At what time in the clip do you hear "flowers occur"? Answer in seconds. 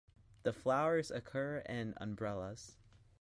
0.51-1.59